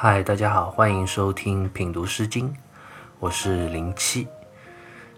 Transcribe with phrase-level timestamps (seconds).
[0.00, 2.54] 嗨，大家好，欢迎收听品读诗经，
[3.18, 4.28] 我是零七。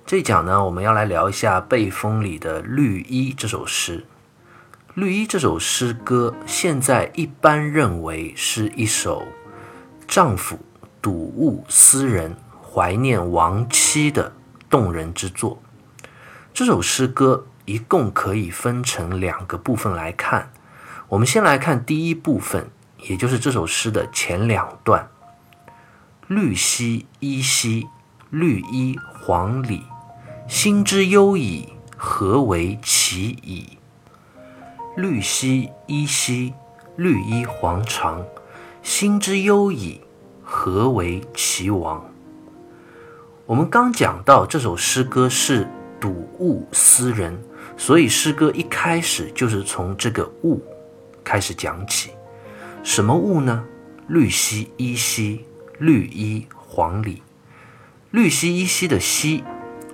[0.06, 4.06] 这一讲呢，我们要来聊一下《背风》里的《绿衣》这首诗。
[4.94, 9.24] 《绿衣》这首诗歌，现在一般认为是一首
[10.08, 10.58] 丈夫
[11.02, 14.32] 睹物思人、怀念亡妻的
[14.70, 15.60] 动人之作。
[16.54, 20.50] 这首诗歌一共可以分成两个部分来看。
[21.10, 22.70] 我们先来看第一部分，
[23.08, 25.08] 也就是这首诗的前两段
[26.28, 27.86] ：“绿兮衣兮，
[28.30, 29.82] 绿衣黄里。”
[30.48, 33.78] 心之忧矣，何为其已？
[34.96, 36.52] 绿兮衣兮，
[36.96, 38.20] 绿衣黄裳。
[38.82, 40.00] 心之忧矣，
[40.42, 42.04] 何为其亡？
[43.46, 45.68] 我们刚讲到这首诗歌是
[46.00, 47.40] 睹物思人，
[47.76, 50.60] 所以诗歌一开始就是从这个物
[51.22, 52.10] 开始讲起。
[52.82, 53.64] 什么物呢？
[54.08, 55.44] 绿兮衣兮，
[55.78, 57.22] 绿衣黄里。
[58.10, 59.44] 绿兮衣兮的兮。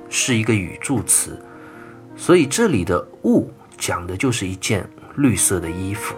[0.09, 1.45] 是一个语助词，
[2.17, 6.14] 所以这里的“物”讲的就是一件绿色的衣服。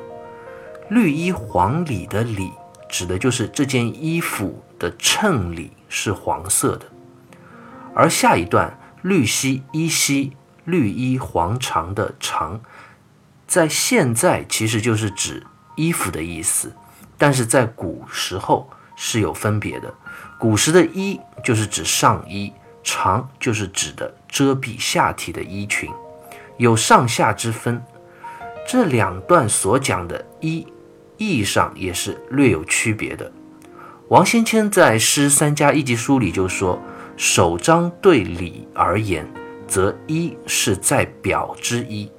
[0.91, 2.53] 绿衣黄里的“里”
[2.87, 6.85] 指的就是这件衣服的衬里是黄色的。
[7.95, 12.61] 而下一段“绿兮衣兮，绿衣黄裳”的“裳”，
[13.49, 15.47] 在现在其实就是指
[15.79, 16.71] 衣服的意思，
[17.17, 19.95] 但是在古时候是有分别的。
[20.39, 22.53] 古时的衣就是指上衣。
[22.85, 25.91] 长就是指的遮蔽下体的衣裙，
[26.57, 27.83] 有上下之分。
[28.67, 30.67] 这两段所讲的衣，
[31.19, 33.31] 意义上也是略有区别的。
[34.09, 36.81] 王先谦在《诗三家一集书》里就说
[37.19, 39.31] ：“首章对里而言，
[39.67, 42.11] 则衣是在表之衣；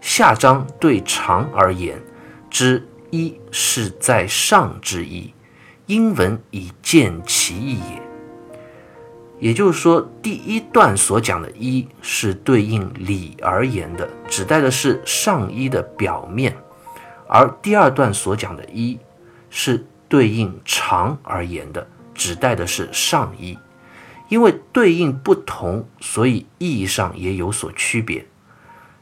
[0.00, 2.00] 下章对长而言，
[2.48, 5.32] 之一是在上之衣。
[5.86, 8.02] 英文以见其意也。”
[9.40, 16.52] 也就是说，第一段所讲的衣是对应里而言的，指代的是上衣的表面；
[17.28, 18.98] 而第二段所讲的衣
[19.50, 23.58] 是对应长而言的，指代的是上衣。
[24.30, 28.26] 因为对应不同，所以意义上也有所区别。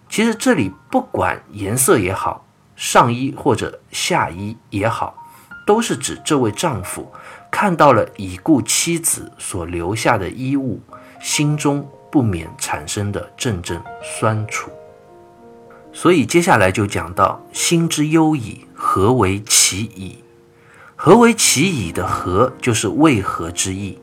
[0.08, 2.44] 其实这里不管颜色也好，
[2.82, 5.14] 上衣或者下衣也好，
[5.64, 7.08] 都是指这位丈夫。
[7.48, 10.80] 看到了已故妻子所留下的衣物，
[11.20, 14.68] 心中不免产生的阵阵酸楚。
[15.92, 20.18] 所以接下来就讲到“心之忧矣，何为其矣
[20.96, 23.96] ？”“何为其矣？”的“何”就是为何之意，“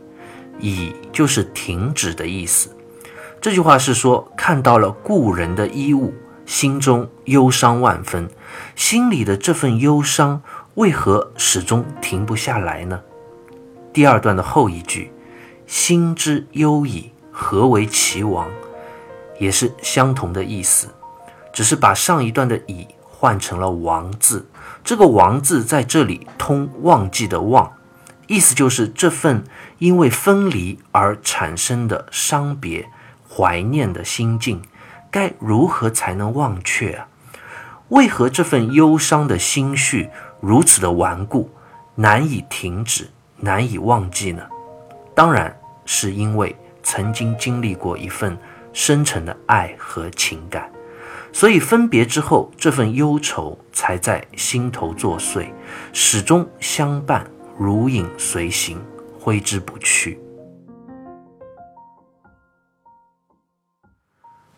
[0.62, 2.74] 矣”就是停止的意思。
[3.42, 6.14] 这句话是说，看到了故人的衣物，
[6.50, 8.28] 心中忧伤万分，
[8.76, 10.42] 心里的这份忧伤
[10.74, 13.02] 为何始终停不下来呢？
[13.94, 15.12] 第二段的后一句
[15.68, 18.50] “心之忧矣，何为其亡”，
[19.40, 20.88] 也是相同的意思，
[21.54, 24.48] 只是把上一段的“已”换成了“亡”字。
[24.84, 27.74] 这个“亡”字在这里通忘记的“忘”，
[28.26, 29.44] 意思就是这份
[29.78, 32.90] 因为分离而产生的伤别、
[33.30, 34.64] 怀念的心境，
[35.12, 37.08] 该如何才能忘却啊？
[37.90, 40.10] 为何这份忧伤的心绪
[40.40, 41.50] 如此的顽固，
[41.96, 43.10] 难以停止？
[43.38, 44.44] 难以忘记呢？
[45.16, 48.38] 当然是因为曾经经历过一份
[48.74, 50.70] 深沉的爱和情感，
[51.34, 55.48] 所以分别之后，这份忧愁才在心头作祟，
[55.92, 57.26] 始终相伴，
[57.58, 58.80] 如影随形，
[59.20, 60.20] 挥之不去。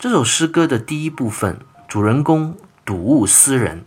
[0.01, 3.85] 这首诗歌的第一部分，主人公睹物思人，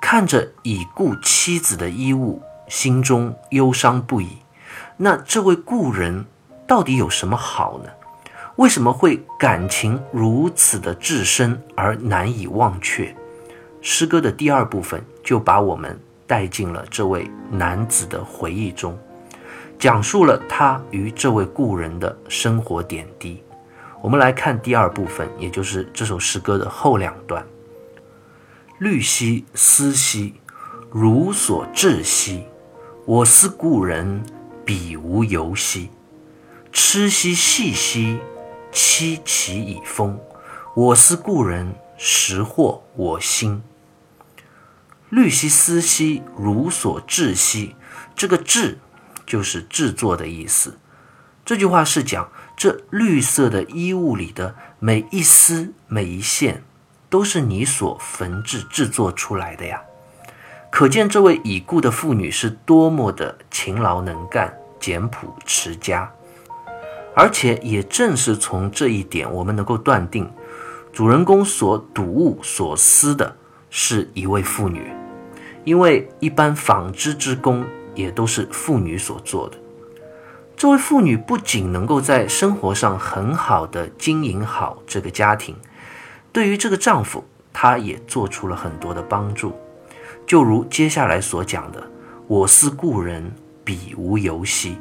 [0.00, 2.42] 看着已故妻子的衣物。
[2.66, 4.38] 心中忧伤不已，
[4.96, 6.24] 那这位故人
[6.66, 7.90] 到底有什么好呢？
[8.56, 13.14] 为什么会感情如此的至深而难以忘却？
[13.80, 18.98] 诗歌的第二部分就把我们带进了这位男子的回忆中，
[19.78, 23.40] 讲述了他与这位故人的生活点滴。
[24.02, 27.46] 我们来看第二部分，也就是这首诗歌的后两段：
[28.80, 30.34] 绿兮思兮，
[30.90, 32.42] 如所至兮。
[33.06, 34.24] 我思故人，
[34.64, 35.88] 彼无由兮；
[36.72, 38.18] 痴兮细兮，
[38.72, 40.18] 凄其以风。
[40.74, 43.62] 我思故人，实获我心。
[45.10, 47.76] 绿兮思兮，如所至兮。
[48.16, 48.78] 这个“至”
[49.24, 50.76] 就是制作的意思。
[51.44, 56.62] 这句话是讲这绿色的衣物里的每一丝、每一线，
[57.10, 59.82] 都是你所缝制制作出来的呀。
[60.70, 66.10] 可见这位已故的妇女是多么的勤劳能干、简朴持家。
[67.14, 70.30] 而且也正是从这一点，我们能够断定，
[70.92, 73.36] 主人公所睹物所思的
[73.68, 74.90] 是一位妇女，
[75.64, 79.58] 因为一般纺织之工也都是妇女所做的。
[80.56, 85.56] 这位妇女不仅能够在生活上很好的经营好这个家庭，
[86.32, 89.52] 对于这个丈夫，她也做出了很多的帮助。
[90.24, 91.82] 就如接下来所讲的
[92.28, 93.32] ：“我思故人，
[93.64, 94.76] 彼无犹兮。”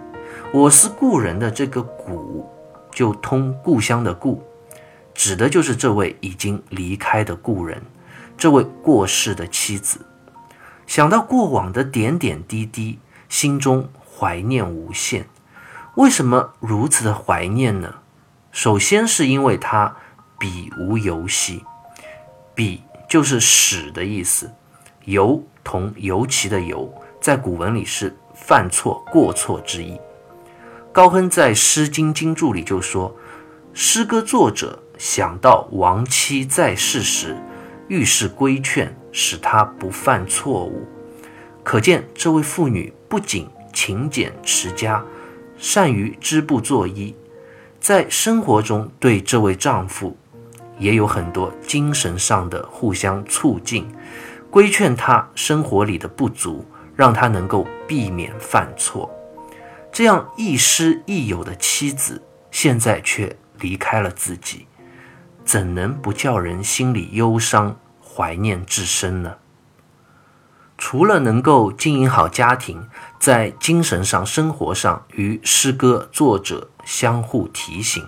[0.53, 2.47] 我思故人的这个“故”，
[2.91, 4.43] 就通故乡的“故”，
[5.15, 7.81] 指的就是这位已经离开的故人，
[8.37, 9.99] 这位过世的妻子。
[10.85, 15.25] 想到过往的点点滴滴，心中怀念无限。
[15.95, 17.95] 为什么如此的怀念呢？
[18.51, 19.95] 首先是因为他
[20.39, 21.65] 彼无尤兮，
[22.55, 24.51] 彼就是使的意思，
[25.03, 29.99] 尤同尤其的尤，在古文里是犯错、过错之意。
[30.93, 33.13] 高亨在《诗经经注》里就说
[33.73, 37.37] ：“诗歌作者想到亡妻在世时，
[37.89, 40.87] 遇事规劝，使她不犯错误。
[41.63, 45.03] 可见这位妇女不仅勤俭持家，
[45.61, 47.15] 善于织布做衣，
[47.79, 50.17] 在生活中对这位丈夫
[50.79, 53.87] 也有很多精神上的互相促进，
[54.49, 56.65] 规劝他生活里的不足，
[56.95, 59.09] 让他能够避免犯错。”
[59.93, 64.65] 这样亦师亦友的妻子，现在却离开了自己，
[65.45, 69.35] 怎能不叫人心里忧伤、怀念至深呢？
[70.77, 72.87] 除了能够经营好家庭，
[73.21, 78.03] 在精神上、生活上与诗歌作者相互提醒、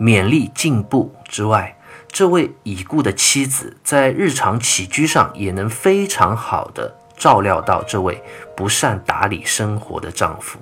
[0.00, 8.24] 勉励进步之外，这位已故的妻子在日常起居上也能非常好的照料到这位
[8.56, 10.58] 不善打理生活的丈夫。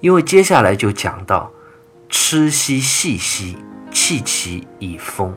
[0.00, 1.52] 因为接下来就讲到
[2.08, 3.58] “痴兮细兮，
[3.90, 5.36] 弃其以风”。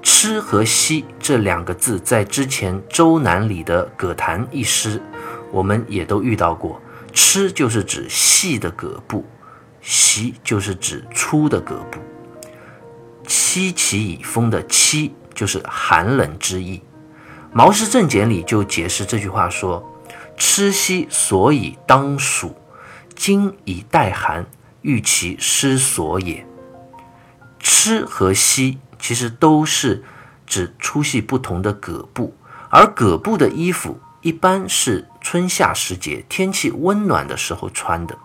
[0.00, 5.02] 痴和兮这两个字，在之前《周南》里的《葛谭》一诗，
[5.56, 6.78] 我们也都遇到过。
[7.14, 9.24] 痴就是指细的葛布，
[9.80, 11.98] 席就是指粗的葛布。
[13.26, 16.78] 弃其以风的弃就是寒冷之意。
[17.54, 19.82] 《毛氏正解》里就解释这句话说
[20.36, 22.54] ：“吃兮所以当暑。”
[23.16, 24.44] 今以待寒，
[24.82, 26.46] 欲其失所也。
[27.58, 30.04] 吃和兮其实都是
[30.44, 32.34] 指粗细不同的葛布，
[32.68, 38.18] 而葛布的衣服一般是春夏时节天气温暖的时候穿的。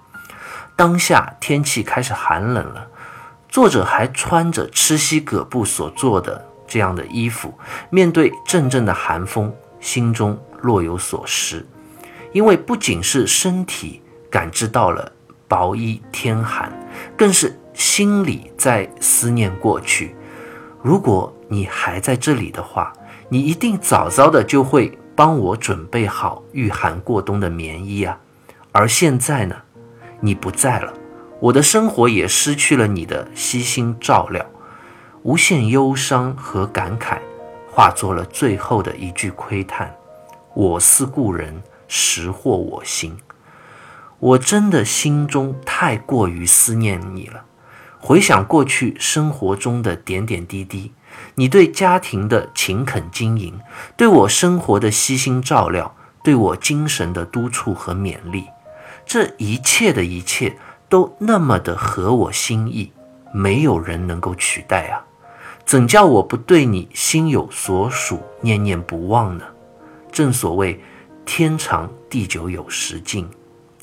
[0.75, 2.87] 当下天气开始寒冷了，
[3.47, 7.53] 作者还穿着吃西葛布所做的这样的衣服，
[7.91, 11.63] 面对阵阵的寒风，心中若有所失，
[12.31, 14.01] 因为不仅是身体。
[14.27, 15.11] 感知到了
[15.47, 16.71] 薄衣天寒，
[17.15, 20.15] 更是心里在思念过去。
[20.81, 22.91] 如果你还在这里的话，
[23.29, 28.17] 你一定早早的就会帮我准备好御寒过冬的棉衣啊！
[28.71, 29.55] 而现在呢，
[30.19, 30.91] 你不在了，
[31.39, 34.43] 我的生活也失去了你的悉心照料，
[35.21, 37.19] 无限忧伤和感慨，
[37.69, 39.95] 化作了最后的一句窥叹：
[40.55, 43.15] 我思故人，实惑我心。
[44.17, 47.45] 我真的心中太过于思念你了，
[47.99, 50.91] 回想过去生活中的点点滴滴，
[51.35, 53.59] 你对家庭的勤恳经营，
[53.95, 58.45] 对我生活的悉心照料，对我精神的督促和勉励，
[59.05, 60.57] 这一切的一切
[60.89, 62.91] 都那么的合我心意，
[63.33, 65.05] 没有人能够取代啊！
[65.65, 69.45] 怎叫我不对你心有所属，念念不忘呢？
[70.11, 70.81] 正所谓
[71.25, 73.27] 天长地久有时尽。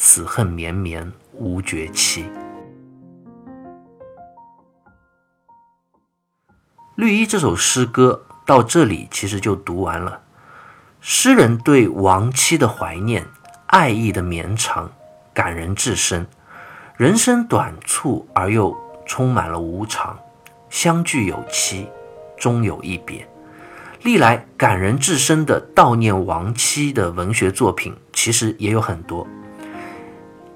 [0.01, 2.23] 此恨绵绵无绝期。
[6.99, 10.21] 《绿衣》这首诗歌到这里其实就读完了。
[11.01, 13.25] 诗人对亡妻的怀念、
[13.69, 14.91] 爱意的绵长，
[15.33, 16.27] 感人至深。
[16.97, 18.77] 人生短促而又
[19.07, 20.19] 充满了无常，
[20.71, 21.87] 相聚有期，
[22.37, 23.25] 终有一别。
[24.03, 29.25] 历来感人至深的悼念亡妻的文学作品，其实也有很多。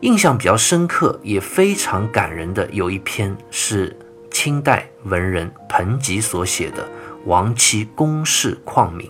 [0.01, 3.97] 印象比较深刻，也非常感人的有一篇是
[4.33, 6.85] 清代文人彭吉所写的
[7.27, 9.07] 《亡妻公事况铭》。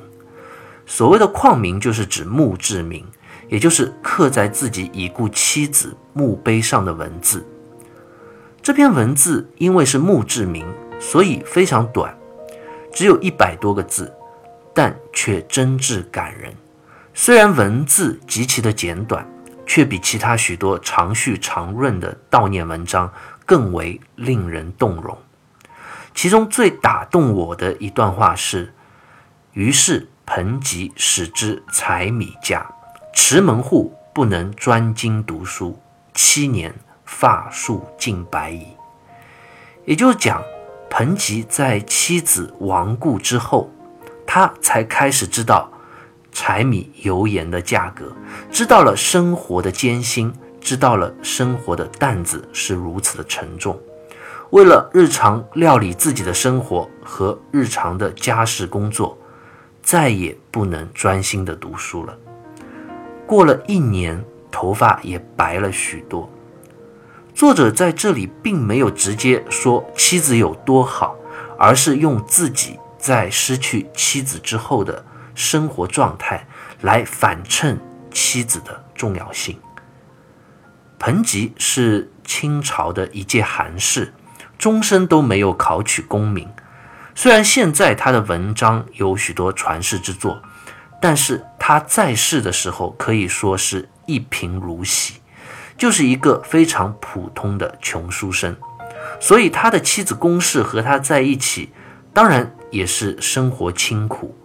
[0.84, 3.06] 所谓的况铭，就是指墓志铭，
[3.48, 7.46] 也就是刻在自己已故妻子墓碑上的文字。
[8.60, 10.66] 这篇文字因为是墓志铭，
[11.00, 12.14] 所以非常短，
[12.92, 14.12] 只有一百多个字，
[14.74, 16.52] 但却真挚感人。
[17.14, 19.26] 虽然文字极其的简短，
[19.66, 23.10] 却比其他许多长叙长润的悼念文章
[23.52, 25.18] 更为令人动容。
[26.14, 28.72] 其中最打动我的一段话是
[29.52, 32.66] ：“于是彭吉使之柴米价，
[33.12, 35.78] 持门户不能专精读书，
[36.14, 38.68] 七年发数尽白矣。”
[39.84, 40.42] 也就是讲，
[40.88, 43.70] 彭吉在妻子亡故之后，
[44.26, 45.70] 他才开始知道
[46.32, 48.16] 柴米油盐的价格，
[48.50, 50.32] 知道了生活的艰辛，
[50.62, 53.78] 知道了生活的担子是如此的沉重。
[54.50, 59.18] 为了日常料理自己的生活和日常的家事工作，
[59.82, 62.16] 再也不能专心的读书了。
[63.26, 66.30] 过了一年，头发也白了许多。
[67.34, 71.16] 作者在这里并没有直接说妻子有多好，
[71.58, 75.02] 而是用自己在失去妻子之后的
[75.34, 76.46] 生活状态
[76.82, 77.80] 来反衬
[78.12, 79.58] 妻子的重要性。
[81.04, 84.14] 彭吉是清朝的一介寒士。
[84.56, 86.48] 终身都没有考取功名，
[87.16, 90.40] 虽然现在他的文章有许多传世之作，
[91.00, 95.14] 但是他在世的时候可以说是一贫如洗，
[95.76, 98.56] 就是一个非常普通的穷书生。
[99.18, 101.72] 所以他的妻子宫氏和他在一起，
[102.14, 104.36] 当然也是生活清苦，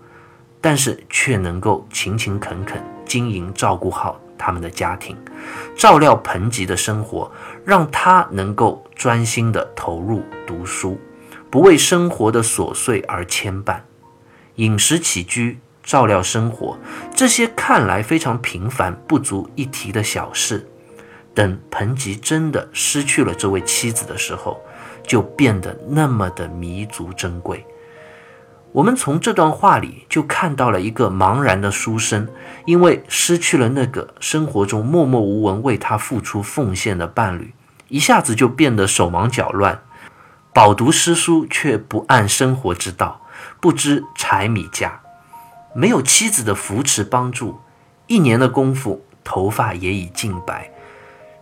[0.59, 4.19] 但是却能够勤勤恳恳经营照顾好。
[4.37, 5.17] 他们的家庭，
[5.75, 7.31] 照料彭吉的生活，
[7.65, 10.99] 让他能够专心的投入读书，
[11.49, 13.79] 不为生活的琐碎而牵绊。
[14.55, 16.77] 饮食起居、照料生活，
[17.15, 20.67] 这些看来非常平凡、不足一提的小事，
[21.33, 24.59] 等彭吉真的失去了这位妻子的时候，
[25.03, 27.65] 就变得那么的弥足珍贵。
[28.77, 32.27] 我们从这段话里就看到了一个茫然的书生，
[32.67, 37.55] 因为失去了那个生活中默默无闻为他付出奉献的伴侣，
[37.87, 39.81] 一下子就变得手忙脚乱，
[40.53, 43.21] 饱读诗书却不谙生活之道，
[43.59, 45.01] 不知柴米价，
[45.73, 47.59] 没有妻子的扶持帮助，
[48.05, 50.71] 一年的功夫头发也已尽白，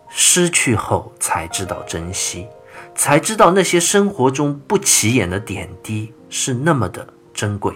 [0.08, 2.46] 失去后才知道珍惜，
[2.94, 7.06] 才知道那些生活中不起眼的点滴是那么的。
[7.36, 7.74] 珍贵，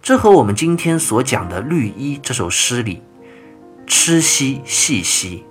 [0.00, 3.02] 这和我们今天所讲的《绿衣》这首诗里
[3.84, 5.44] “痴兮细兮，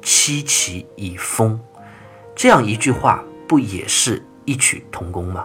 [0.00, 1.60] 凄其以风”
[2.36, 5.44] 这样一句话，不也是异曲同工吗？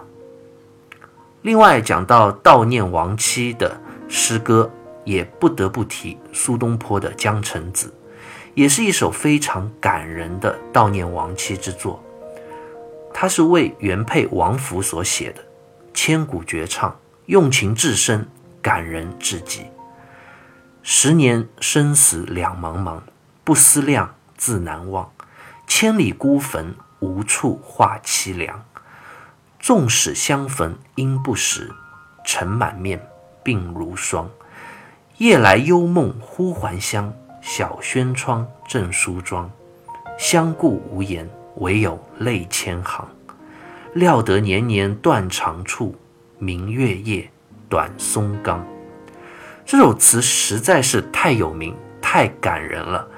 [1.42, 4.70] 另外，讲到悼念亡妻的诗歌，
[5.04, 7.88] 也不得不提苏东坡的《江城子》，
[8.54, 12.00] 也是一首非常感人的悼念亡妻之作。
[13.12, 15.44] 它是为原配王弗所写的，
[15.92, 16.96] 千古绝唱。
[17.26, 18.28] 用情至深，
[18.60, 19.66] 感人至极。
[20.82, 23.00] 十年生死两茫茫，
[23.42, 25.10] 不思量，自难忘。
[25.66, 28.62] 千里孤坟，无处话凄凉。
[29.58, 31.72] 纵使相逢应不识，
[32.26, 33.00] 尘满面，
[33.42, 34.28] 鬓如霜。
[35.16, 39.50] 夜来幽梦忽还乡，小轩窗，正梳妆。
[40.18, 41.26] 相顾无言，
[41.56, 43.08] 唯有泪千行。
[43.94, 45.96] 料得年年断肠处。
[46.38, 47.30] 明月夜，
[47.68, 48.66] 短松冈。
[49.64, 53.08] 这首词实在是太有名、太感人了。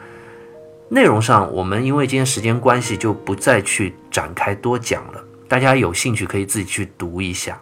[0.89, 5.25] 内容上，我们因为今天时间关系，就不再去展开多讲了。
[5.49, 7.61] 大家有兴趣可以自己去读一下。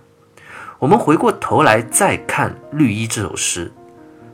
[0.78, 3.72] 我们回过头来再看《绿衣》这首诗，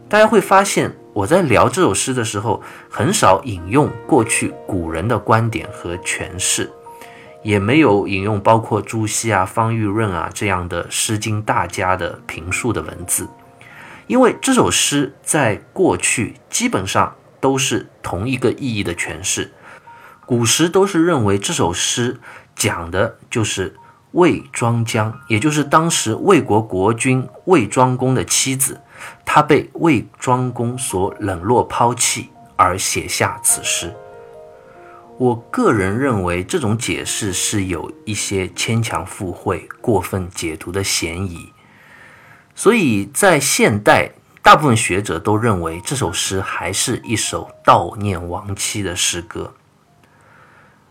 [0.09, 6.69] 大家会发现，我在聊这首诗的时候，很少引用过去古人的观点和诠释。
[7.43, 13.29] 也没有引用包括朱熹啊、方玉润啊这样的《诗经》大家的评述的文字，
[14.07, 19.53] 因为这首诗在过去基本上都是同一个意义的诠释。
[20.27, 22.21] 古时都是认为这首诗
[22.55, 23.75] 讲的就是
[24.13, 28.81] 魏庄姜，也就是当时魏国国君魏庄公的妻子，
[29.25, 33.95] 她被魏庄公所冷落抛弃而写下此诗。
[35.21, 41.53] 我个人认为这种解释是有一些牵强附会、过分解读的嫌疑，
[42.55, 49.53] 所以在现代，大部分学者都认为这首诗还是一首悼念亡妻的诗歌。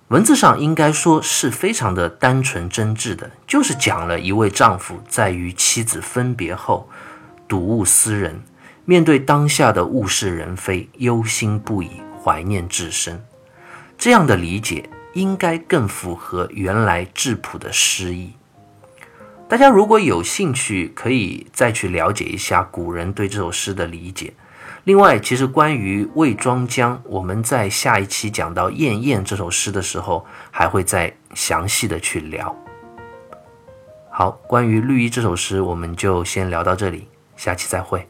[0.09, 6.87] 文字上应该说是非常的单纯真挚的，就是讲了一位丈夫在与妻子分别后，
[7.47, 8.43] 睹物思人，
[8.85, 11.89] 面对当下的物是人非，忧心不已，
[12.23, 13.23] 怀念至深。
[13.99, 18.31] 这样的理解应该更符合原来质朴的诗意。
[19.49, 24.33] 大家如果有兴趣，可以再去了解一下古人对这首诗的理解。
[24.85, 32.55] 另外，其实关于魏庄姜，我们在下一期讲到《燕燕》这首诗的时候，还会再详细的去聊。
[34.09, 38.07] 好，关于绿衣这首诗，我们就先聊到这里，下期再会。